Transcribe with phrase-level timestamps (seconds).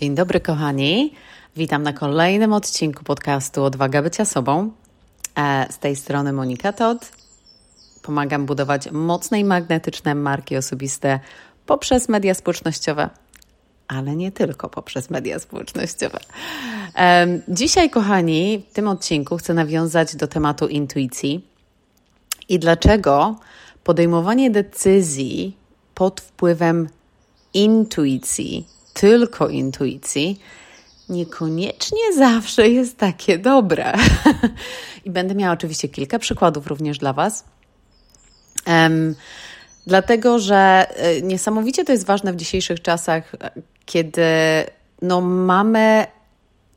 [0.00, 1.14] Dzień dobry, kochani.
[1.56, 4.70] Witam na kolejnym odcinku podcastu Odwaga Bycia Sobą.
[5.36, 7.12] E, z tej strony Monika Todd.
[8.02, 11.20] Pomagam budować mocne i magnetyczne marki osobiste
[11.66, 13.10] poprzez media społecznościowe,
[13.88, 16.18] ale nie tylko poprzez media społecznościowe.
[17.48, 21.48] Dzisiaj, kochani, w tym odcinku chcę nawiązać do tematu intuicji
[22.48, 23.36] i dlaczego
[23.84, 25.56] podejmowanie decyzji
[25.94, 26.88] pod wpływem
[27.54, 30.40] intuicji, tylko intuicji,
[31.08, 33.92] niekoniecznie zawsze jest takie dobre.
[35.04, 37.44] I będę miała oczywiście kilka przykładów również dla Was.
[38.66, 39.14] Um,
[39.86, 43.32] dlatego, że e, niesamowicie to jest ważne w dzisiejszych czasach,
[43.86, 44.22] kiedy
[45.02, 46.06] no, mamy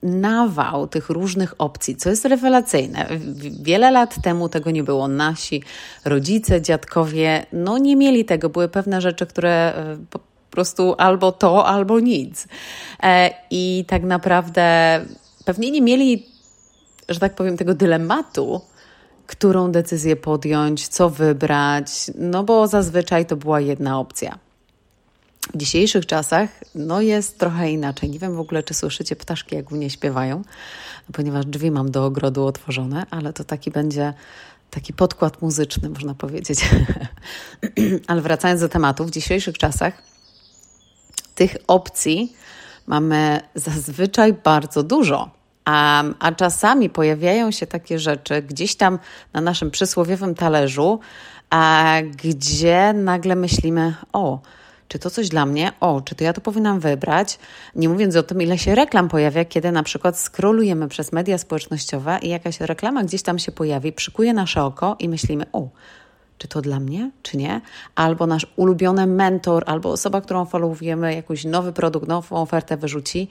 [0.03, 3.07] nawał tych różnych opcji, co jest rewelacyjne.
[3.61, 5.07] Wiele lat temu tego nie było.
[5.07, 5.63] Nasi
[6.05, 8.49] rodzice, dziadkowie, no nie mieli tego.
[8.49, 9.97] Były pewne rzeczy, które e,
[10.51, 12.47] po prostu albo to, albo nic.
[13.03, 14.99] E, I tak naprawdę
[15.45, 16.25] pewnie nie mieli,
[17.09, 18.61] że tak powiem, tego dylematu,
[19.27, 24.39] którą decyzję podjąć, co wybrać, no bo zazwyczaj to była jedna opcja.
[25.53, 28.09] W dzisiejszych czasach no jest trochę inaczej.
[28.09, 30.41] Nie wiem w ogóle, czy słyszycie ptaszki, jak u mnie śpiewają,
[31.13, 34.13] ponieważ drzwi mam do ogrodu otworzone, ale to taki będzie
[34.69, 36.69] taki podkład muzyczny, można powiedzieć.
[38.07, 40.11] ale wracając do tematu, w dzisiejszych czasach
[41.35, 42.35] tych opcji
[42.87, 45.29] mamy zazwyczaj bardzo dużo.
[45.65, 48.99] A, a czasami pojawiają się takie rzeczy gdzieś tam
[49.33, 50.99] na naszym przysłowiowym talerzu,
[51.49, 54.39] a gdzie nagle myślimy: O,
[54.87, 55.71] czy to coś dla mnie?
[55.79, 57.39] O, czy to ja to powinnam wybrać?
[57.75, 62.19] Nie mówiąc o tym, ile się reklam pojawia, kiedy na przykład skrolujemy przez media społecznościowe
[62.21, 65.67] i jakaś reklama gdzieś tam się pojawi, przykuje nasze oko i myślimy: O,
[66.41, 67.61] czy to dla mnie, czy nie?
[67.95, 73.27] Albo nasz ulubiony mentor, albo osoba, którą followujemy, jakiś nowy produkt, nową ofertę wyrzuci.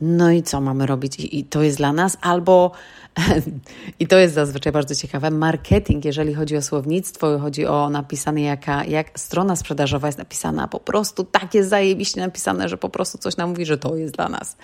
[0.00, 1.20] No i co mamy robić?
[1.20, 2.72] I, i to jest dla nas, albo
[4.00, 8.84] i to jest zazwyczaj bardzo ciekawe, marketing, jeżeli chodzi o słownictwo, chodzi o napisane, jaka,
[8.84, 13.36] jak strona sprzedażowa jest napisana, po prostu tak jest zajebiście napisane, że po prostu coś
[13.36, 14.56] nam mówi, że to jest dla nas.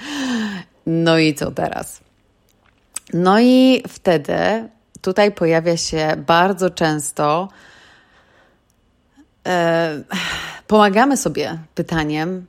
[0.86, 2.00] No i co teraz?
[3.12, 4.34] No i wtedy
[5.02, 7.48] tutaj pojawia się bardzo często.
[9.46, 10.02] E,
[10.66, 12.46] pomagamy sobie pytaniem,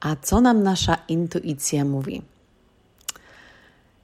[0.00, 2.22] a co nam nasza intuicja mówi?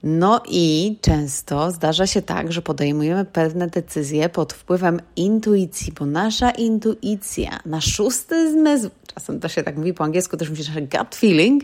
[0.03, 6.51] No i często zdarza się tak, że podejmujemy pewne decyzje pod wpływem intuicji, bo nasza
[6.51, 11.15] intuicja, nasz szósty zmysł, czasem też się tak mówi po angielsku, też mówi, że gut
[11.15, 11.63] feeling,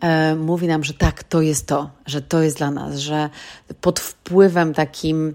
[0.00, 3.30] e, mówi nam, że tak, to jest to, że to jest dla nas, że
[3.80, 5.34] pod wpływem takim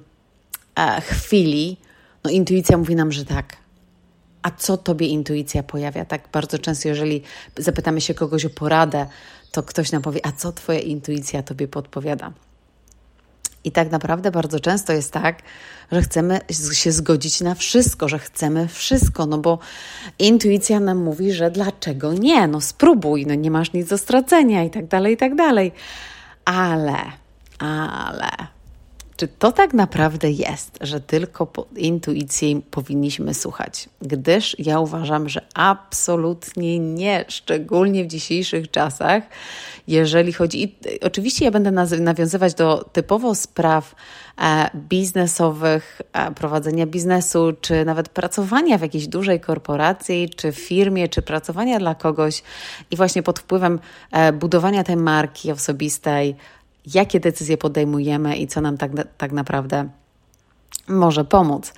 [0.76, 1.78] e, chwili,
[2.24, 3.58] no intuicja mówi nam, że tak.
[4.42, 6.06] A co tobie intuicja pojawia?
[6.06, 7.22] Tak bardzo często, jeżeli
[7.58, 9.06] zapytamy się kogoś o poradę,
[9.52, 12.32] to ktoś nam powie, a co twoja intuicja tobie podpowiada?
[13.64, 15.42] I tak naprawdę bardzo często jest tak,
[15.92, 16.40] że chcemy
[16.72, 19.60] się zgodzić na wszystko, że chcemy wszystko, no bo
[20.20, 22.48] intuicja nam mówi, że dlaczego nie?
[22.48, 25.72] No spróbuj, no nie masz nic do stracenia i tak dalej, i tak dalej.
[26.46, 26.98] Ale,
[27.60, 28.61] ale
[29.22, 33.90] czy to tak naprawdę jest, że tylko intuicji powinniśmy słuchać?
[34.02, 39.24] Gdyż ja uważam, że absolutnie nie, szczególnie w dzisiejszych czasach,
[39.88, 40.64] jeżeli chodzi.
[40.64, 43.96] I oczywiście ja będę nawiązywać do typowo spraw
[44.42, 51.22] e, biznesowych, e, prowadzenia biznesu, czy nawet pracowania w jakiejś dużej korporacji, czy firmie, czy
[51.22, 52.44] pracowania dla kogoś
[52.92, 53.80] i właśnie pod wpływem
[54.12, 56.36] e, budowania tej marki osobistej
[56.86, 59.90] jakie decyzje podejmujemy i co nam tak, tak naprawdę
[60.88, 61.74] może pomóc.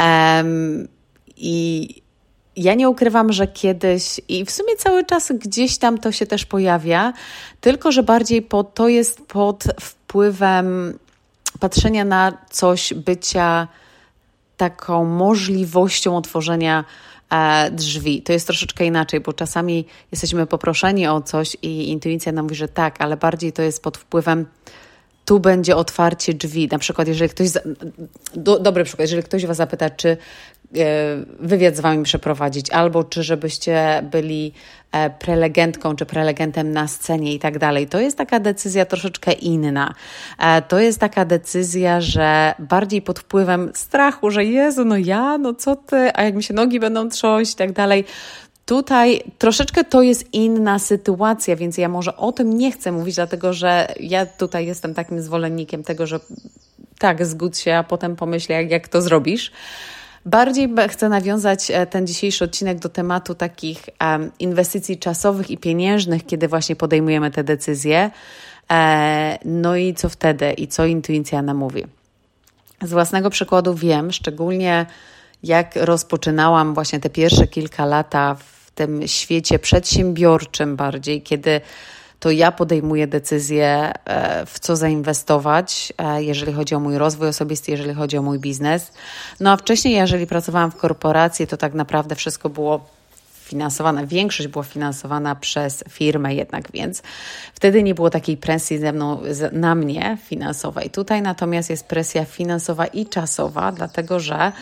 [0.00, 0.88] Um,
[1.36, 1.88] I
[2.56, 6.46] ja nie ukrywam, że kiedyś i w sumie cały czas gdzieś tam to się też
[6.46, 7.12] pojawia,
[7.60, 10.98] tylko że bardziej po, to jest pod wpływem
[11.60, 13.68] patrzenia na coś, bycia
[14.56, 16.84] taką możliwością otworzenia
[17.72, 18.22] drzwi.
[18.22, 22.68] To jest troszeczkę inaczej, bo czasami jesteśmy poproszeni o coś i intuicja nam mówi, że
[22.68, 24.46] tak, ale bardziej to jest pod wpływem
[25.24, 26.68] tu będzie otwarcie drzwi.
[26.72, 27.48] Na przykład, jeżeli ktoś,
[28.34, 30.16] do, dobry przykład, jeżeli ktoś Was zapyta, czy e,
[31.40, 34.52] wywiad z Wami przeprowadzić, albo czy żebyście byli
[34.92, 39.94] e, prelegentką czy prelegentem na scenie i tak dalej, to jest taka decyzja troszeczkę inna.
[40.38, 45.54] E, to jest taka decyzja, że bardziej pod wpływem strachu, że Jezu, no ja, no
[45.54, 48.04] co ty, a jak mi się nogi będą trząść i tak dalej,
[48.66, 53.52] Tutaj troszeczkę to jest inna sytuacja, więc ja może o tym nie chcę mówić, dlatego
[53.52, 56.20] że ja tutaj jestem takim zwolennikiem tego, że
[56.98, 59.52] tak, zgódź się, a potem pomyśl, jak, jak to zrobisz.
[60.26, 63.82] Bardziej chcę nawiązać e, ten dzisiejszy odcinek do tematu takich
[64.38, 68.10] inwestycji czasowych i pieniężnych, kiedy właśnie podejmujemy te decyzje.
[68.70, 71.84] E, no i co wtedy i co intuicja nam mówi.
[72.82, 74.86] Z własnego przykładu wiem, szczególnie
[75.42, 81.60] jak rozpoczynałam właśnie te pierwsze kilka lata w tym świecie przedsiębiorczym bardziej, kiedy
[82.24, 87.70] to ja podejmuję decyzję, e, w co zainwestować, e, jeżeli chodzi o mój rozwój osobisty,
[87.70, 88.92] jeżeli chodzi o mój biznes.
[89.40, 92.86] No a wcześniej, jeżeli pracowałam w korporacji, to tak naprawdę wszystko było
[93.42, 97.02] finansowana, większość była finansowana przez firmę jednak, więc
[97.54, 99.20] wtedy nie było takiej presji ze mną,
[99.52, 100.90] na mnie finansowej.
[100.90, 104.52] Tutaj natomiast jest presja finansowa i czasowa, dlatego że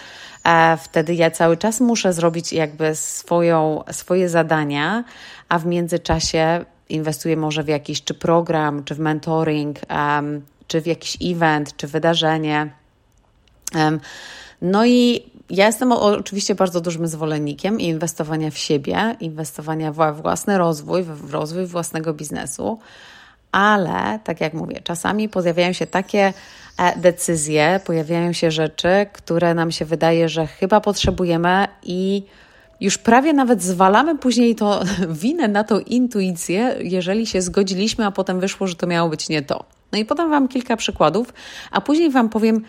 [0.44, 5.05] e, wtedy ja cały czas muszę zrobić jakby swoją, swoje zadania,
[5.49, 10.87] a w międzyczasie inwestuję może w jakiś czy program, czy w mentoring, um, czy w
[10.87, 12.70] jakiś event, czy wydarzenie.
[13.75, 14.00] Um,
[14.62, 21.02] no i ja jestem oczywiście bardzo dużym zwolennikiem inwestowania w siebie, inwestowania w własny rozwój,
[21.02, 22.79] w rozwój własnego biznesu,
[23.52, 26.32] ale tak jak mówię, czasami pojawiają się takie
[26.78, 32.23] e, decyzje, pojawiają się rzeczy, które nam się wydaje, że chyba potrzebujemy i
[32.82, 34.82] już prawie nawet zwalamy później to
[35.23, 39.43] winę na tą intuicję, jeżeli się zgodziliśmy, a potem wyszło, że to miało być nie
[39.43, 39.64] to.
[39.93, 41.34] No i podam Wam kilka przykładów,
[41.70, 42.64] a później Wam powiem,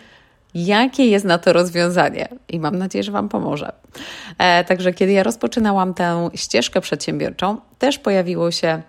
[0.54, 3.72] jakie jest na to rozwiązanie i mam nadzieję, że Wam pomoże.
[4.38, 8.82] E, także kiedy ja rozpoczynałam tę ścieżkę przedsiębiorczą, też pojawiło się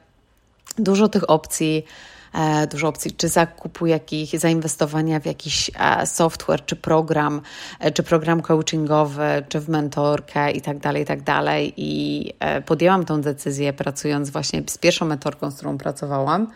[0.78, 1.86] dużo tych opcji,
[2.72, 7.42] dużo opcji, czy zakupu jakich, zainwestowania w jakiś e, software, czy program,
[7.80, 11.74] e, czy program coachingowy, czy w mentorkę i tak dalej, i tak dalej.
[11.78, 16.48] I e, podjęłam tą decyzję pracując właśnie z pierwszą mentorką, z którą pracowałam.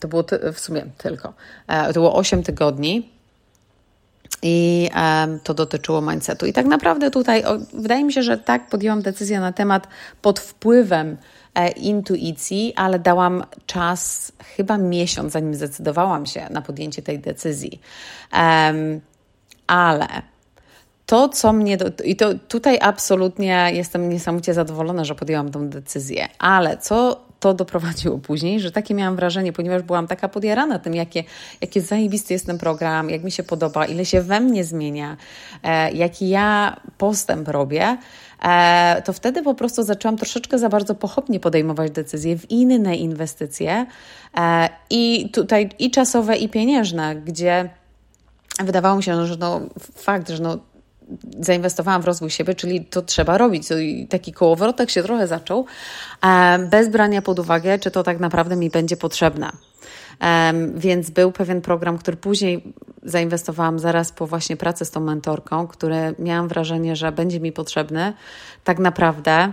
[0.00, 1.34] To było w sumie tylko.
[1.66, 3.08] E, to było 8 tygodni
[4.42, 6.46] i um, to dotyczyło mindsetu.
[6.46, 9.88] I tak naprawdę tutaj o, wydaje mi się, że tak podjęłam decyzję na temat
[10.22, 11.16] pod wpływem e,
[11.66, 17.80] intuicji, ale dałam czas chyba miesiąc, zanim zdecydowałam się na podjęcie tej decyzji.
[18.32, 19.00] Um,
[19.66, 20.08] ale
[21.06, 21.76] to, co mnie.
[21.76, 27.54] Do, I to tutaj absolutnie jestem niesamowicie zadowolona, że podjęłam tę decyzję, ale co to
[27.54, 31.24] doprowadziło później, że takie miałam wrażenie, ponieważ byłam taka podjarana tym, jakie,
[31.60, 35.16] jakie zajebisty jest ten program, jak mi się podoba, ile się we mnie zmienia,
[35.62, 37.98] e, jaki ja postęp robię, e,
[39.04, 43.86] to wtedy po prostu zaczęłam troszeczkę za bardzo pochopnie podejmować decyzje w inne inwestycje
[44.38, 47.70] e, i tutaj i czasowe, i pieniężne, gdzie
[48.64, 49.60] wydawało mi się, że no,
[49.94, 50.58] fakt, że no,
[51.40, 53.70] zainwestowałam w rozwój siebie, czyli to trzeba robić.
[53.80, 55.66] I taki kołowrotek się trochę zaczął,
[56.70, 59.50] bez brania pod uwagę, czy to tak naprawdę mi będzie potrzebne.
[60.74, 62.72] Więc był pewien program, który później
[63.10, 68.12] zainwestowałam zaraz po właśnie pracy z tą mentorką, który miałam wrażenie, że będzie mi potrzebny.
[68.64, 69.52] Tak naprawdę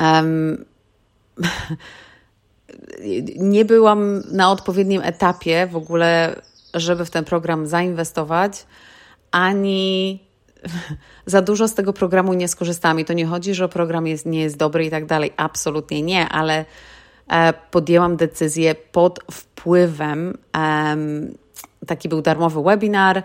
[0.00, 0.64] um,
[3.36, 6.42] nie byłam na odpowiednim etapie w ogóle,
[6.74, 8.66] żeby w ten program zainwestować
[9.30, 10.20] ani
[11.26, 13.00] za dużo z tego programu nie skorzystałam.
[13.00, 15.32] I to nie chodzi, że program jest, nie jest dobry i tak dalej.
[15.36, 16.64] Absolutnie nie, ale
[17.28, 20.38] e, podjęłam decyzję pod wpływem.
[21.88, 23.22] Taki był darmowy webinar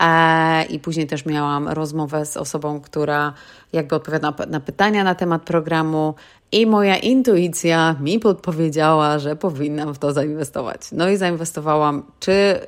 [0.00, 3.32] e, i później też miałam rozmowę z osobą, która
[3.72, 6.14] jakby odpowiada na pytania na temat programu
[6.52, 10.80] i moja intuicja mi podpowiedziała, że powinnam w to zainwestować.
[10.92, 12.02] No i zainwestowałam.
[12.20, 12.60] Czy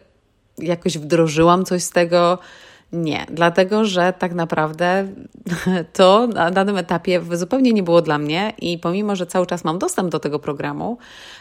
[0.58, 2.38] jakoś wdrożyłam coś z tego?
[2.92, 5.08] Nie, dlatego że tak naprawdę
[5.92, 9.78] to na danym etapie zupełnie nie było dla mnie i pomimo, że cały czas mam
[9.78, 10.98] dostęp do tego programu,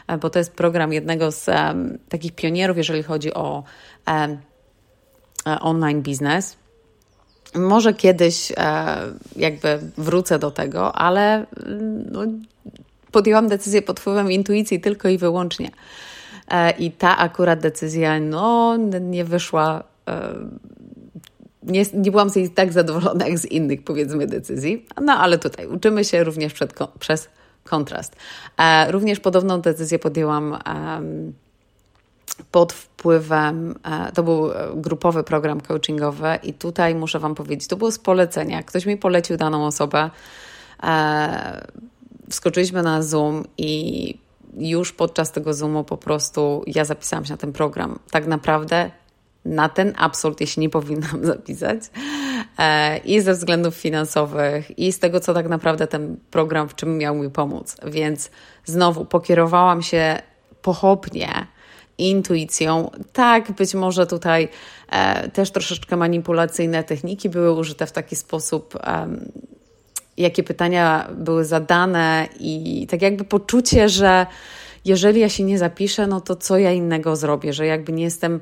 [0.08, 3.64] e, bo to jest program jednego z um, takich pionierów, jeżeli chodzi o
[4.08, 4.38] um,
[5.62, 6.58] online biznes.
[7.56, 8.52] Może kiedyś
[9.36, 11.46] jakby wrócę do tego, ale
[12.12, 12.22] no,
[13.12, 15.70] podjęłam decyzję pod wpływem intuicji tylko i wyłącznie.
[16.80, 19.84] I ta akurat decyzja no, nie wyszła
[21.68, 24.86] nie, nie byłam z niej tak zadowolona jak z innych, powiedzmy, decyzji.
[25.02, 27.30] No ale tutaj uczymy się również przed, przez
[27.64, 28.16] kontrast.
[28.58, 31.34] E, również podobną decyzję podjęłam um,
[32.52, 37.92] pod wpływem, e, to był grupowy program coachingowy i tutaj muszę Wam powiedzieć, to było
[37.92, 38.64] z polecenia.
[38.64, 40.10] Ktoś mi polecił daną osobę,
[40.84, 41.68] e,
[42.30, 44.18] wskoczyliśmy na Zoom i
[44.58, 48.00] już podczas tego Zoomu po prostu ja zapisałam się na ten program.
[48.12, 48.92] Tak naprawdę
[49.48, 51.82] na ten absolutnie się nie powinnam zapisać.
[52.60, 56.98] E, I ze względów finansowych, i z tego, co tak naprawdę ten program w czym
[56.98, 57.78] miał mi pomóc.
[57.86, 58.32] Więc
[58.66, 60.22] znowu pokierowałam się
[60.62, 61.48] pochopnie
[61.98, 62.92] intuicją.
[63.14, 64.50] Tak, być może tutaj
[64.90, 69.08] e, też troszeczkę manipulacyjne techniki były użyte w taki sposób, e,
[70.18, 74.26] jakie pytania były zadane, i tak jakby poczucie, że
[74.86, 78.40] jeżeli ja się nie zapiszę, no to co ja innego zrobię, że jakby nie jestem,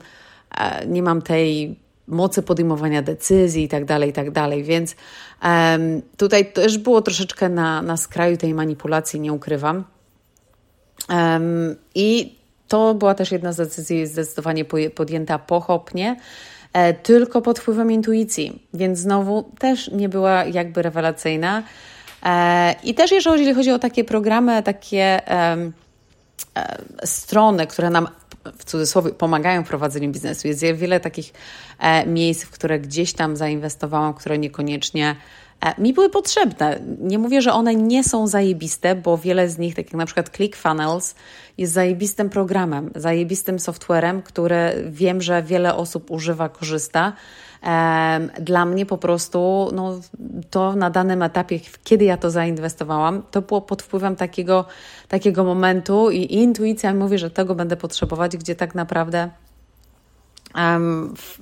[0.88, 4.64] nie mam tej mocy podejmowania decyzji i tak dalej, i tak dalej.
[4.64, 4.96] Więc
[5.44, 9.84] um, tutaj też było troszeczkę na, na skraju tej manipulacji, nie ukrywam.
[11.10, 12.36] Um, I
[12.68, 16.16] to była też jedna z decyzji zdecydowanie podjęta pochopnie,
[16.74, 21.64] e, tylko pod wpływem intuicji, więc znowu też nie była jakby rewelacyjna.
[22.26, 25.72] E, I też jeżeli chodzi o takie programy, takie e,
[27.04, 28.08] strony, które nam
[28.58, 30.48] w cudzysłowie pomagają w prowadzeniu biznesu.
[30.48, 31.34] Jest wiele takich
[31.80, 35.16] e, miejsc, w które gdzieś tam zainwestowałam, które niekoniecznie
[35.62, 36.80] e, mi były potrzebne.
[37.00, 40.30] Nie mówię, że one nie są zajebiste, bo wiele z nich, tak jak na przykład
[40.30, 41.16] ClickFunnels,
[41.58, 47.14] jest zajebistym programem, zajebistym softwarem, który wiem, że wiele osób używa, korzysta.
[48.39, 50.00] Dla mnie po prostu no,
[50.50, 54.65] to na danym etapie, kiedy ja to zainwestowałam, to było pod wpływem takiego,
[55.07, 59.29] takiego momentu i intuicja mówi, że tego będę potrzebować, gdzie tak naprawdę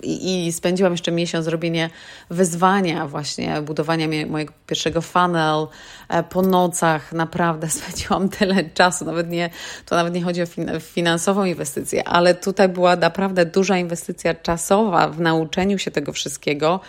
[0.03, 1.89] i, spędziłam jeszcze miesiąc robienie
[2.29, 5.67] wyzwania, właśnie budowania mojego pierwszego funnel
[6.10, 7.13] e, po nocach.
[7.13, 9.50] Naprawdę spędziłam tyle czasu, nawet nie,
[9.86, 15.10] to nawet nie chodzi o fin finansową inwestycję, ale tutaj była naprawdę duża inwestycja czasowa
[15.10, 16.79] w nauczeniu się tego wszystkiego,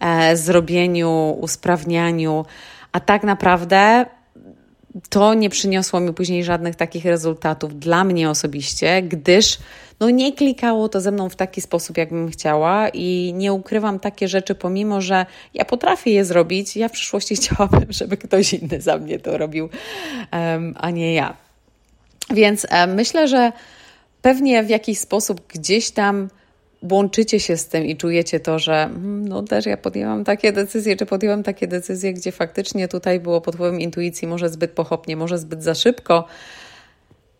[0.00, 2.44] e, zrobieniu, usprawnianiu,
[2.92, 4.06] a tak naprawdę
[5.08, 9.58] to nie przyniosło mi później żadnych takich rezultatów dla mnie osobiście, gdyż
[10.00, 14.28] no nie klikało to ze mną w taki sposób, jakbym chciała i nie ukrywam takie
[14.28, 18.98] rzeczy, pomimo że ja potrafię je zrobić, ja w przyszłości chciałabym, żeby ktoś inny za
[18.98, 19.68] mnie to robił,
[20.74, 21.36] a nie ja.
[22.30, 23.52] Więc myślę, że
[24.22, 26.28] pewnie w jakiś sposób gdzieś tam
[26.82, 30.96] łączycie się z tym i czujecie to, że hmm, no też ja podjęłam takie decyzje,
[30.96, 35.38] czy podjęłam takie decyzje, gdzie faktycznie tutaj było pod wpływem intuicji, może zbyt pochopnie, może
[35.38, 36.24] zbyt za szybko.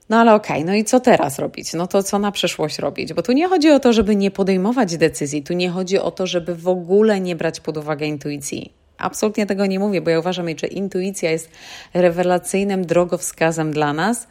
[0.08, 1.72] No ale okej, okay, no i co teraz robić?
[1.72, 3.12] No to co na przyszłość robić?
[3.12, 6.26] Bo tu nie chodzi o to, żeby nie podejmować decyzji, tu nie chodzi o to,
[6.26, 8.72] żeby w ogóle nie brać pod uwagę intuicji.
[8.98, 11.50] Absolutnie tego nie mówię, bo ja uważam, że intuicja jest
[11.94, 14.26] rewelacyjnym drogowskazem dla nas,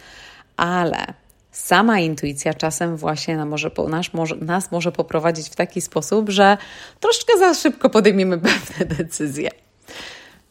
[0.58, 1.14] ale
[1.60, 6.58] sama intuicja czasem właśnie nas może, nas, może, nas może poprowadzić w taki sposób, że
[7.00, 9.50] troszkę za szybko podejmiemy pewne decyzje.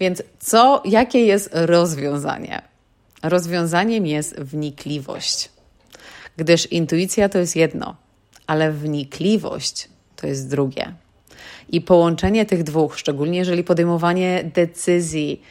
[0.00, 2.62] Więc co, jakie jest rozwiązanie?
[3.22, 5.50] Rozwiązaniem jest wnikliwość,
[6.36, 7.96] gdyż intuicja to jest jedno,
[8.46, 10.94] ale wnikliwość to jest drugie.
[11.68, 15.42] I połączenie tych dwóch, szczególnie jeżeli podejmowanie decyzji,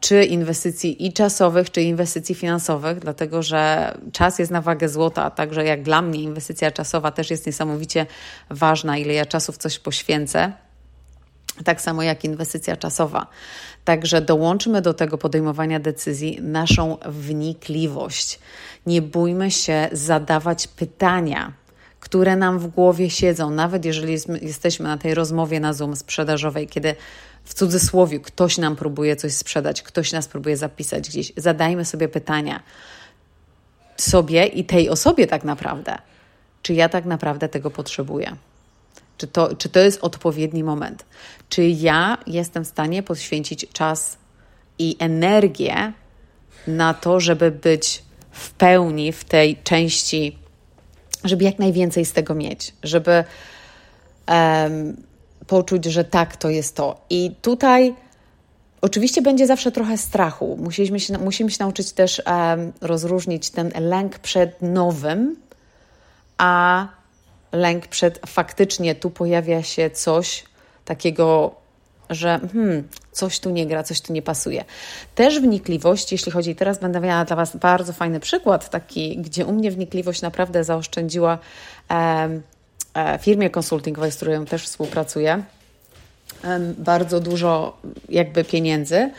[0.00, 5.30] czy inwestycji i czasowych, czy inwestycji finansowych, dlatego że czas jest na wagę złota, a
[5.30, 8.06] także jak dla mnie inwestycja czasowa też jest niesamowicie
[8.50, 10.52] ważna, ile ja czasu w coś poświęcę,
[11.64, 13.26] tak samo jak inwestycja czasowa.
[13.84, 18.38] Także dołączmy do tego podejmowania decyzji naszą wnikliwość.
[18.86, 21.52] Nie bójmy się zadawać pytania,
[22.00, 26.96] które nam w głowie siedzą, nawet jeżeli jesteśmy na tej rozmowie na Zoom sprzedażowej, kiedy
[27.44, 31.32] w cudzysłowie ktoś nam próbuje coś sprzedać, ktoś nas próbuje zapisać gdzieś.
[31.36, 32.62] Zadajmy sobie pytania
[33.96, 35.98] sobie i tej osobie tak naprawdę.
[36.62, 38.36] Czy ja tak naprawdę tego potrzebuję?
[39.18, 41.04] Czy to, czy to jest odpowiedni moment?
[41.48, 44.16] Czy ja jestem w stanie poświęcić czas
[44.78, 45.92] i energię
[46.66, 50.38] na to, żeby być w pełni w tej części,
[51.24, 53.24] żeby jak najwięcej z tego mieć, żeby
[54.28, 54.96] um,
[55.46, 57.00] poczuć, że tak, to jest to.
[57.10, 57.94] I tutaj
[58.80, 60.58] oczywiście będzie zawsze trochę strachu.
[60.60, 62.22] Musimy się, musimy się nauczyć też
[62.80, 65.36] rozróżnić ten lęk przed nowym,
[66.38, 66.86] a
[67.52, 70.44] lęk przed faktycznie tu pojawia się coś
[70.84, 71.54] takiego,
[72.10, 74.64] że hmm, coś tu nie gra, coś tu nie pasuje.
[75.14, 79.52] Też wnikliwość, jeśli chodzi, teraz będę miała dla Was bardzo fajny przykład, taki, gdzie u
[79.52, 81.38] mnie wnikliwość naprawdę zaoszczędziła
[83.20, 85.42] firmie konsultingowej, z którą też współpracuję,
[86.44, 87.76] e, bardzo dużo
[88.08, 89.10] jakby pieniędzy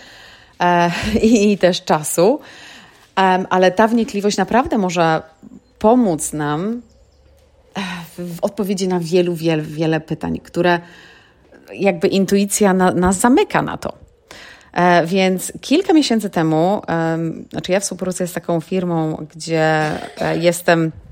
[0.59, 2.39] e, i, też czasu,
[3.49, 5.21] ale ta wnikliwość naprawdę może
[5.79, 6.81] pomóc nam
[8.17, 10.79] w odpowiedzi na wielu, wiele, wiele pytań, które
[11.73, 13.93] jakby intuicja na, nas zamyka na to.
[14.73, 17.17] E, więc kilka miesięcy temu, e,
[17.51, 21.02] znaczy ja współpracuję z taką firmą, gdzie e, jestem e,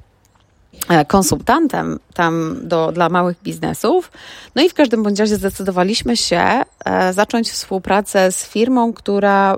[1.07, 4.11] konsultantem tam do, dla małych biznesów.
[4.55, 9.57] No i w każdym bądź razie zdecydowaliśmy się e, zacząć współpracę z firmą, która,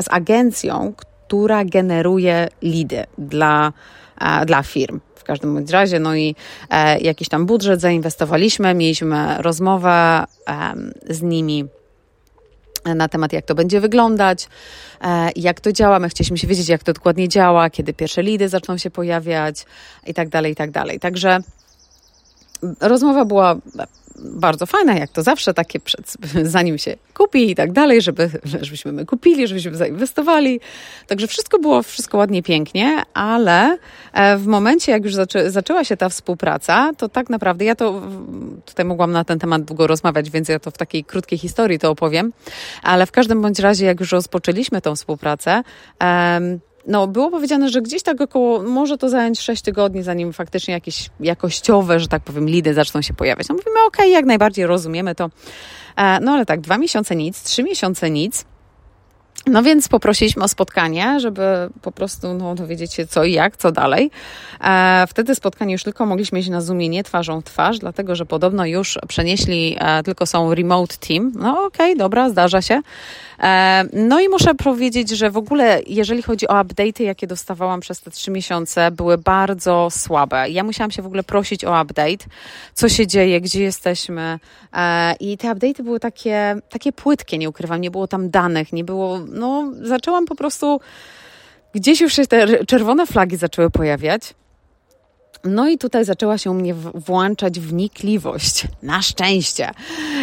[0.00, 3.72] z agencją, która generuje lidy dla,
[4.46, 6.34] dla firm w każdym bądź razie, no i
[6.70, 10.74] e, jakiś tam budżet zainwestowaliśmy, mieliśmy rozmowę e,
[11.10, 11.64] z nimi
[12.84, 14.48] na temat, jak to będzie wyglądać,
[15.00, 15.98] e, jak to działa.
[15.98, 19.66] My chcieliśmy się wiedzieć, jak to dokładnie działa, kiedy pierwsze lidy zaczną się pojawiać
[20.06, 21.00] i tak dalej, i tak dalej.
[21.00, 21.38] Także
[22.80, 23.56] rozmowa była
[24.24, 28.92] bardzo fajna, jak to zawsze, takie przed, zanim się kupi i tak dalej, żeby, żebyśmy
[28.92, 30.60] my kupili, żebyśmy zainwestowali.
[31.06, 33.78] Także wszystko było, wszystko ładnie, pięknie, ale
[34.12, 38.02] e, w momencie, jak już zaczę, zaczęła się ta współpraca, to tak naprawdę, ja to
[38.64, 41.90] tutaj mogłam na ten temat długo rozmawiać, więc ja to w takiej krótkiej historii to
[41.90, 42.32] opowiem,
[42.82, 45.62] ale w każdym bądź razie, jak już rozpoczęliśmy tą współpracę,
[46.86, 51.10] no, było powiedziane, że gdzieś tak około, może to zająć 6 tygodni, zanim faktycznie jakieś
[51.20, 53.48] jakościowe, że tak powiem, lidy zaczną się pojawiać.
[53.48, 55.30] No mówimy, okej, okay, jak najbardziej rozumiemy to.
[55.96, 58.44] E, no ale tak, dwa miesiące nic, trzy miesiące nic.
[59.46, 61.42] No więc poprosiliśmy o spotkanie, żeby
[61.82, 64.10] po prostu no, dowiedzieć się co i jak, co dalej.
[64.60, 68.26] E, wtedy spotkanie już tylko mogliśmy mieć na Zoomie, nie twarzą w twarz, dlatego że
[68.26, 71.32] podobno już przenieśli, e, tylko są remote team.
[71.34, 72.80] No okej, okay, dobra, zdarza się.
[73.42, 78.00] E, no i muszę powiedzieć, że w ogóle, jeżeli chodzi o update'y, jakie dostawałam przez
[78.00, 80.50] te trzy miesiące, były bardzo słabe.
[80.50, 82.24] Ja musiałam się w ogóle prosić o update,
[82.74, 84.38] co się dzieje, gdzie jesteśmy.
[84.72, 88.84] E, I te update'y były takie, takie płytkie, nie ukrywam, nie było tam danych, nie
[88.84, 90.80] było, no zaczęłam po prostu,
[91.74, 94.34] gdzieś już się te czerwone flagi zaczęły pojawiać.
[95.44, 99.70] No i tutaj zaczęła się u mnie włączać wnikliwość, na szczęście.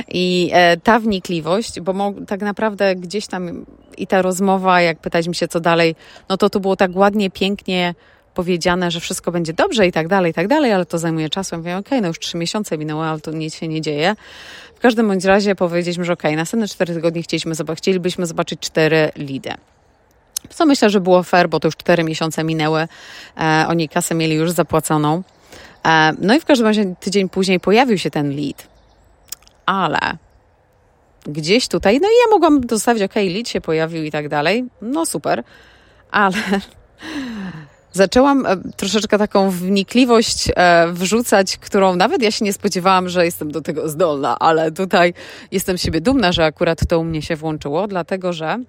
[0.07, 3.65] I e, ta wnikliwość, bo tak naprawdę gdzieś tam
[3.97, 5.95] i ta rozmowa, jak pytaliśmy się co dalej,
[6.29, 7.95] no to to było tak ładnie, pięknie
[8.39, 11.51] powiedziane, że wszystko będzie dobrze i tak dalej, i tak dalej, ale to zajmuje czas.
[11.51, 14.15] Ja mówię, okej, okay, no już trzy miesiące minęło, ale to nic się nie dzieje.
[14.75, 19.11] W każdym bądź razie powiedzieliśmy, że okej, okay, następne cztery tygodnie chcieliśmy, chcielibyśmy zobaczyć cztery
[19.15, 19.53] lidy.
[20.49, 22.87] Co myślę, że było fair, bo to już cztery miesiące minęły.
[23.37, 25.23] E, oni kasę mieli już zapłaconą.
[25.85, 28.67] E, no i w każdym razie tydzień później pojawił się ten lead.
[29.65, 29.99] Ale
[31.25, 34.65] gdzieś tutaj, no i ja mogłam dostawić, ok, lead się pojawił i tak dalej.
[34.81, 35.43] No super.
[36.11, 36.37] Ale
[37.91, 43.51] zaczęłam e, troszeczkę taką wnikliwość e, wrzucać, którą nawet ja się nie spodziewałam, że jestem
[43.51, 45.13] do tego zdolna, ale tutaj
[45.51, 48.59] jestem siebie dumna, że akurat to u mnie się włączyło, dlatego że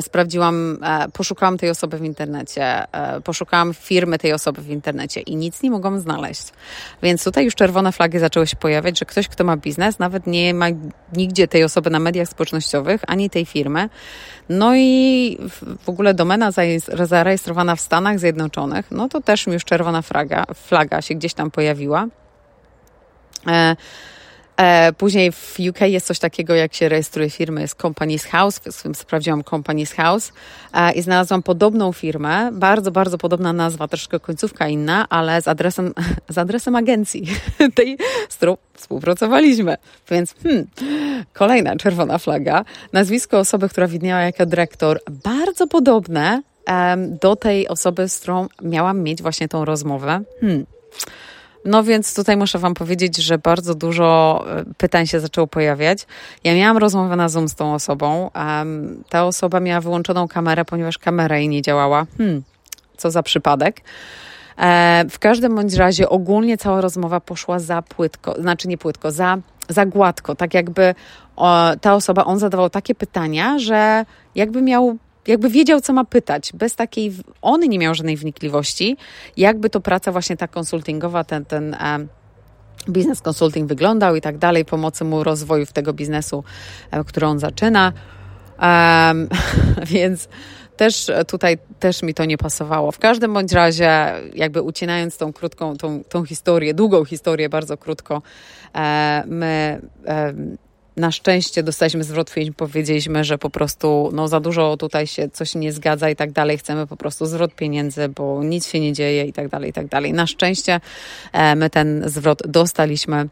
[0.00, 5.36] sprawdziłam, e, poszukałam tej osoby w internecie, e, poszukałam firmy tej osoby w internecie i
[5.36, 6.52] nic nie mogłam znaleźć.
[7.02, 10.54] Więc tutaj już czerwone flagi zaczęły się pojawiać, że ktoś, kto ma biznes, nawet nie
[10.54, 10.66] ma
[11.12, 13.88] nigdzie tej osoby na mediach społecznościowych, ani tej firmy.
[14.48, 15.38] No i
[15.84, 16.50] w ogóle domena
[17.02, 22.06] zarejestrowana w Stanach Zjednoczonych, no to też już czerwona flaga, flaga się gdzieś tam pojawiła.
[23.46, 23.76] E,
[24.98, 28.60] później w UK jest coś takiego, jak się rejestruje firmy, jest Companies House,
[28.94, 30.32] sprawdziłam Companies House
[30.74, 35.94] e, i znalazłam podobną firmę, bardzo, bardzo podobna nazwa, troszkę końcówka inna, ale z adresem,
[36.28, 37.26] z adresem agencji,
[37.76, 39.76] tej, z którą współpracowaliśmy.
[40.10, 40.66] Więc hmm,
[41.32, 42.64] kolejna czerwona flaga.
[42.92, 46.42] Nazwisko osoby, która widniała jako dyrektor, bardzo podobne
[47.08, 50.20] do tej osoby, z którą miałam mieć właśnie tą rozmowę.
[50.40, 50.66] Hmm.
[51.64, 56.06] No więc tutaj muszę Wam powiedzieć, że bardzo dużo e, pytań się zaczęło pojawiać.
[56.44, 58.30] Ja miałam rozmowę na Zoom z tą osobą.
[58.34, 62.06] Um, ta osoba miała wyłączoną kamerę, ponieważ kamera jej nie działała.
[62.18, 62.42] Hmm,
[62.96, 63.80] co za przypadek.
[64.58, 69.38] E, w każdym bądź razie ogólnie cała rozmowa poszła za płytko, znaczy nie płytko, za,
[69.68, 70.34] za gładko.
[70.34, 70.94] Tak jakby
[71.36, 74.96] o, ta osoba, on zadawał takie pytania, że jakby miał
[75.30, 77.12] jakby wiedział, co ma pytać, bez takiej,
[77.42, 78.96] on nie miał żadnej wnikliwości,
[79.36, 82.08] jakby to praca właśnie ta konsultingowa, ten, ten um,
[82.88, 86.44] biznes consulting wyglądał i tak dalej, pomocy mu rozwoju tego biznesu,
[86.92, 87.92] um, który on zaczyna.
[89.86, 90.28] Więc
[90.76, 92.92] też tutaj też mi to nie pasowało.
[92.92, 98.22] W każdym bądź razie, jakby ucinając tą krótką, tą, tą historię, długą historię, bardzo krótko,
[98.74, 99.80] e, my
[100.96, 105.54] na szczęście dostaliśmy zwrot film, powiedzieliśmy, że po prostu no, za dużo tutaj się coś
[105.54, 106.58] nie zgadza i tak dalej.
[106.58, 109.86] Chcemy po prostu zwrot pieniędzy, bo nic się nie dzieje i tak dalej, i tak
[109.86, 110.12] dalej.
[110.12, 110.80] Na szczęście
[111.32, 113.28] e, my ten zwrot dostaliśmy.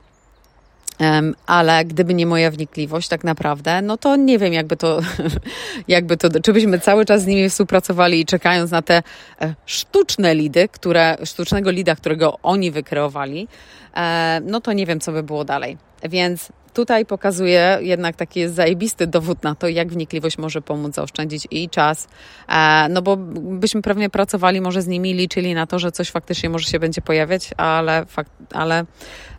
[1.47, 5.01] Ale gdyby nie moja wnikliwość, tak naprawdę, no to nie wiem, jakby to,
[5.89, 9.03] jakby to, czy byśmy cały czas z nimi współpracowali i czekając na te
[9.41, 13.49] e, sztuczne lidy, które, sztucznego lida, którego oni wykreowali,
[13.97, 15.77] e, no to nie wiem, co by było dalej.
[16.09, 21.69] Więc tutaj pokazuje jednak taki zajebisty dowód na to, jak wnikliwość może pomóc zaoszczędzić i
[21.69, 22.09] czas.
[22.49, 23.17] E, no bo
[23.61, 27.01] byśmy pewnie pracowali może z nimi, liczyli na to, że coś faktycznie może się będzie
[27.01, 28.07] pojawiać, ale,
[28.53, 28.85] ale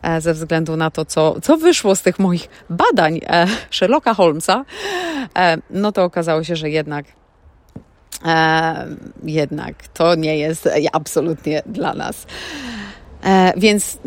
[0.02, 4.65] e, ze względu na to, co, co wyszło z tych moich badań e, Sherlocka Holmesa,
[5.69, 7.06] no to okazało się, że jednak
[9.23, 12.28] jednak to nie jest absolutnie dla nas.
[13.58, 13.97] Więc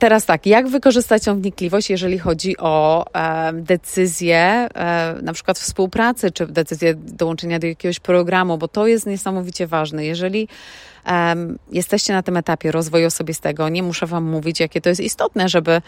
[0.00, 6.30] teraz tak, jak wykorzystać tą wnikliwość, jeżeli chodzi o e, decyzję, e, na przykład współpracy,
[6.30, 10.04] czy decyzję dołączenia do jakiegoś programu, bo to jest niesamowicie ważne.
[10.04, 10.48] Jeżeli
[11.06, 15.48] um, jesteście na tym etapie rozwoju osobistego, nie muszę Wam mówić, jakie to jest istotne,
[15.48, 15.82] żeby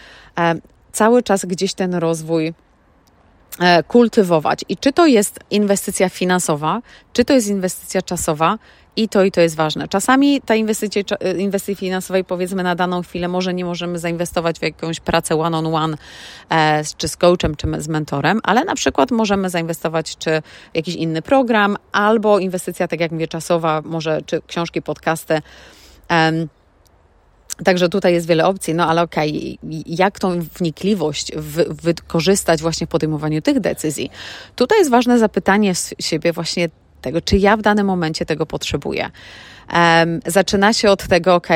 [0.92, 2.54] cały czas gdzieś ten rozwój e,
[3.88, 4.64] kultywować.
[4.68, 6.82] I czy to jest inwestycja finansowa,
[7.12, 8.58] czy to jest inwestycja czasowa,
[8.98, 9.88] i to i to jest ważne.
[9.88, 11.02] Czasami ta inwestycja,
[11.38, 15.96] inwestycji finansowej, powiedzmy na daną chwilę, może nie możemy zainwestować w jakąś pracę one-on-one
[16.50, 20.94] e, czy z coachem, czy z mentorem, ale na przykład możemy zainwestować czy w jakiś
[20.94, 25.42] inny program, albo inwestycja, tak jak mówię, czasowa, może czy książki, podcasty.
[27.64, 31.32] Także tutaj jest wiele opcji, no ale okej, okay, jak tą wnikliwość
[31.82, 34.10] wykorzystać właśnie w podejmowaniu tych decyzji?
[34.56, 36.68] Tutaj jest ważne zapytanie siebie właśnie
[37.00, 39.10] tego, czy ja w danym momencie tego potrzebuję.
[39.72, 41.48] Um, zaczyna się od tego, ok,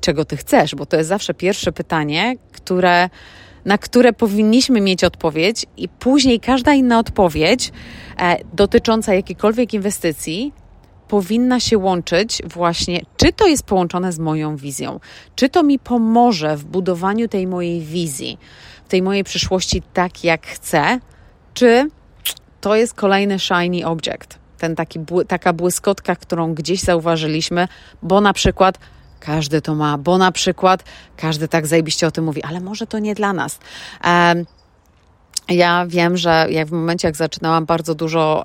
[0.00, 3.10] czego ty chcesz, bo to jest zawsze pierwsze pytanie, które,
[3.64, 7.72] na które powinniśmy mieć odpowiedź, i później każda inna odpowiedź
[8.18, 10.52] e, dotycząca jakiejkolwiek inwestycji
[11.12, 15.00] powinna się łączyć właśnie, czy to jest połączone z moją wizją,
[15.36, 18.38] czy to mi pomoże w budowaniu tej mojej wizji,
[18.88, 20.98] tej mojej przyszłości tak, jak chcę,
[21.54, 21.88] czy
[22.60, 24.38] to jest kolejny shiny object?
[24.58, 24.98] Ten taki,
[25.28, 27.68] taka błyskotka, którą gdzieś zauważyliśmy,
[28.02, 28.78] bo na przykład
[29.20, 30.84] każdy to ma, bo na przykład
[31.16, 33.58] każdy tak zajebiście o tym mówi, ale może to nie dla nas.
[34.04, 34.46] Um,
[35.48, 38.44] ja wiem, że jak w momencie, jak zaczynałam, bardzo dużo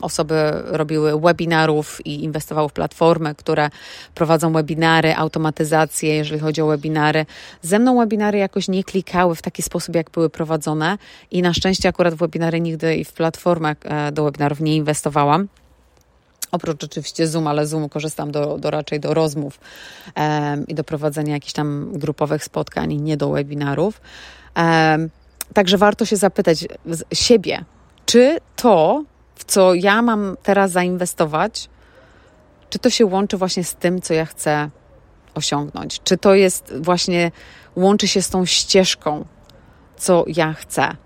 [0.00, 3.70] osoby robiły webinarów i inwestowały w platformy, które
[4.14, 7.26] prowadzą webinary, automatyzację, jeżeli chodzi o webinary.
[7.62, 10.98] Ze mną webinary jakoś nie klikały w taki sposób, jak były prowadzone
[11.30, 15.48] i na szczęście akurat w webinary nigdy i w platformach e, do webinarów nie inwestowałam.
[16.52, 19.60] Oprócz oczywiście Zoom, ale Zoom korzystam do, do raczej do rozmów
[20.68, 24.00] i do prowadzenia jakichś tam grupowych spotkań, nie do webinarów.
[25.54, 26.64] Także warto się zapytać
[27.12, 27.64] siebie,
[28.06, 29.04] czy to,
[29.34, 31.68] w co ja mam teraz zainwestować,
[32.70, 34.70] czy to się łączy właśnie z tym, co ja chcę
[35.34, 36.00] osiągnąć?
[36.04, 37.32] Czy to jest właśnie,
[37.76, 39.24] łączy się z tą ścieżką,
[39.96, 40.96] co ja chcę?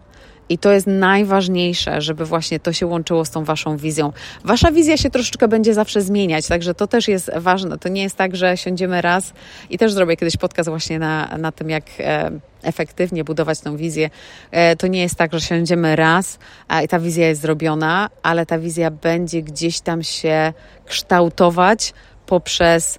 [0.51, 4.13] I to jest najważniejsze, żeby właśnie to się łączyło z tą waszą wizją.
[4.45, 7.79] Wasza wizja się troszeczkę będzie zawsze zmieniać, także to też jest ważne.
[7.79, 9.33] To nie jest tak, że siądziemy raz
[9.71, 12.31] i też zrobię kiedyś podcast właśnie na, na tym, jak e,
[12.63, 14.11] efektywnie budować tą wizję.
[14.51, 16.39] E, to nie jest tak, że siądziemy raz
[16.85, 20.53] i ta wizja jest zrobiona, ale ta wizja będzie gdzieś tam się
[20.85, 21.93] kształtować
[22.27, 22.99] poprzez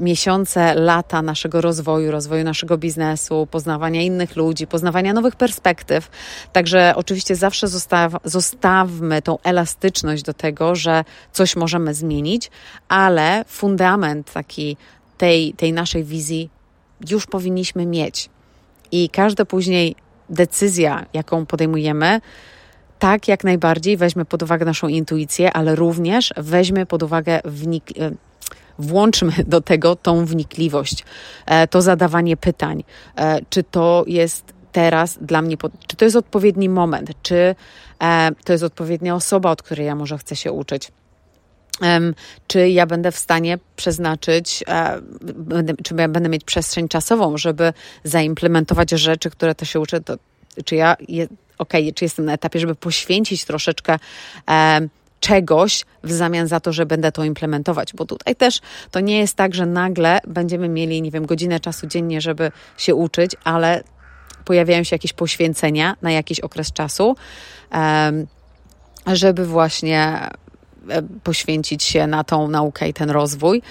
[0.00, 6.10] miesiące, lata naszego rozwoju, rozwoju naszego biznesu, poznawania innych ludzi, poznawania nowych perspektyw.
[6.52, 12.50] Także oczywiście zawsze zostaw, zostawmy tą elastyczność do tego, że coś możemy zmienić,
[12.88, 14.76] ale fundament taki
[15.18, 16.50] tej, tej naszej wizji
[17.10, 18.28] już powinniśmy mieć.
[18.92, 19.96] I każda później
[20.30, 22.20] decyzja, jaką podejmujemy,
[22.98, 27.84] tak jak najbardziej weźmie pod uwagę naszą intuicję, ale również weźmie pod uwagę wnik
[28.82, 31.04] włączmy do tego tą wnikliwość,
[31.46, 32.84] e, to zadawanie pytań,
[33.16, 37.54] e, czy to jest teraz dla mnie, czy to jest odpowiedni moment, czy
[38.02, 40.92] e, to jest odpowiednia osoba, od której ja może chcę się uczyć.
[42.46, 44.64] Czy ja będę w stanie przeznaczyć,
[45.84, 47.72] czy ja będę mieć przestrzeń czasową, żeby
[48.04, 50.16] zaimplementować rzeczy, które to się uczę, to,
[50.64, 50.96] czy ja,
[51.58, 53.98] okej, okay, czy jestem na etapie, żeby poświęcić troszeczkę
[55.22, 59.36] czegoś w zamian za to, że będę to implementować, bo tutaj też to nie jest
[59.36, 63.82] tak, że nagle będziemy mieli, nie wiem, godzinę czasu dziennie, żeby się uczyć, ale
[64.44, 67.16] pojawiają się jakieś poświęcenia na jakiś okres czasu,
[69.06, 70.28] żeby właśnie
[70.88, 73.62] e, poświęcić się na tą naukę i ten rozwój.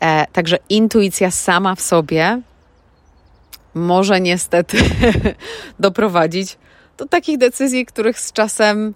[0.00, 2.40] E, także intuicja sama w sobie
[3.74, 4.78] może niestety
[5.80, 6.58] doprowadzić
[6.98, 8.94] do takich decyzji, których z czasem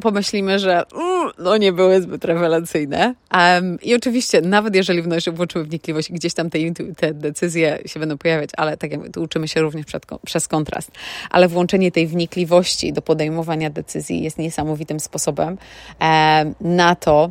[0.00, 3.14] pomyślimy, że mm, no nie były zbyt rewelacyjne.
[3.34, 6.58] Um, I oczywiście, nawet jeżeli włączymy wnikliwość, gdzieś tam te,
[6.96, 10.90] te decyzje się będą pojawiać, ale tak jak tu uczymy się również przed, przez kontrast.
[11.30, 15.58] Ale włączenie tej wnikliwości do podejmowania decyzji jest niesamowitym sposobem
[16.00, 17.30] um, na to,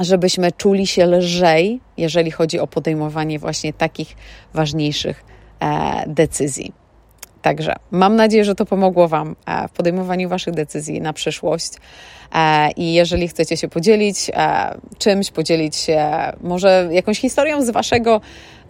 [0.00, 4.16] żebyśmy czuli się lżej, jeżeli chodzi o podejmowanie właśnie takich
[4.54, 5.24] ważniejszych
[5.60, 6.79] e, decyzji.
[7.42, 11.72] Także mam nadzieję, że to pomogło Wam e, w podejmowaniu Waszych decyzji na przyszłość.
[12.34, 16.06] E, I jeżeli chcecie się podzielić e, czymś, podzielić się
[16.40, 18.20] może jakąś historią z Waszego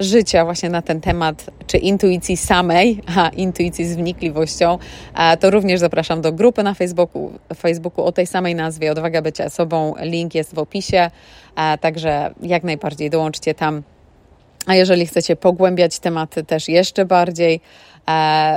[0.01, 4.79] życia właśnie na ten temat, czy intuicji samej, a intuicji z wnikliwością,
[5.41, 9.95] to również zapraszam do grupy na Facebooku, Facebooku o tej samej nazwie, Odwaga Bycia Sobą.
[10.01, 11.11] Link jest w opisie,
[11.81, 13.83] także jak najbardziej dołączcie tam.
[14.67, 17.61] A jeżeli chcecie pogłębiać tematy też jeszcze bardziej,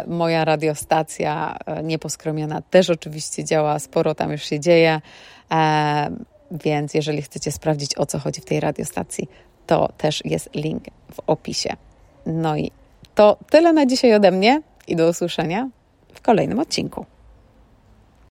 [0.07, 5.01] moja radiostacja e, Nieposkromiona też oczywiście działa, sporo tam już się dzieje,
[5.51, 6.09] e,
[6.51, 9.27] więc jeżeli chcecie sprawdzić o co chodzi w tej radiostacji,
[9.67, 11.75] to też jest link w opisie.
[12.25, 12.71] No i
[13.15, 15.69] to tyle na dzisiaj ode mnie i do usłyszenia
[16.13, 17.05] w kolejnym odcinku.